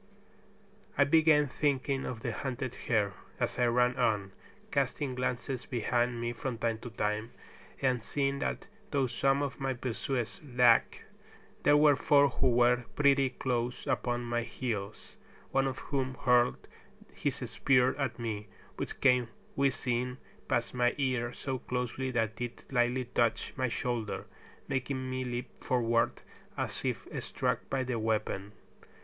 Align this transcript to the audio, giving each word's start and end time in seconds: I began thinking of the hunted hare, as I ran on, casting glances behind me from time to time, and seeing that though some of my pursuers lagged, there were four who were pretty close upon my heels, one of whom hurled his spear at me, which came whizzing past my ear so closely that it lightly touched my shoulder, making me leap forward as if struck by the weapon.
I 0.97 1.03
began 1.03 1.45
thinking 1.45 2.07
of 2.07 2.21
the 2.21 2.31
hunted 2.31 2.73
hare, 2.73 3.13
as 3.39 3.59
I 3.59 3.67
ran 3.67 3.97
on, 3.97 4.31
casting 4.71 5.13
glances 5.13 5.67
behind 5.67 6.19
me 6.19 6.33
from 6.33 6.57
time 6.57 6.79
to 6.79 6.89
time, 6.89 7.33
and 7.83 8.01
seeing 8.01 8.39
that 8.39 8.65
though 8.89 9.05
some 9.05 9.43
of 9.43 9.59
my 9.59 9.75
pursuers 9.75 10.41
lagged, 10.43 11.01
there 11.61 11.77
were 11.77 11.95
four 11.95 12.29
who 12.29 12.49
were 12.49 12.77
pretty 12.95 13.29
close 13.29 13.85
upon 13.85 14.23
my 14.23 14.41
heels, 14.41 15.17
one 15.51 15.67
of 15.67 15.77
whom 15.77 16.15
hurled 16.23 16.67
his 17.13 17.35
spear 17.47 17.93
at 17.97 18.17
me, 18.17 18.47
which 18.77 19.01
came 19.01 19.27
whizzing 19.55 20.17
past 20.47 20.73
my 20.73 20.95
ear 20.97 21.31
so 21.31 21.59
closely 21.59 22.09
that 22.09 22.41
it 22.41 22.63
lightly 22.71 23.05
touched 23.05 23.55
my 23.55 23.67
shoulder, 23.67 24.25
making 24.67 25.11
me 25.11 25.23
leap 25.23 25.63
forward 25.63 26.23
as 26.57 26.83
if 26.83 27.05
struck 27.23 27.69
by 27.69 27.83
the 27.83 27.99
weapon. 27.99 28.53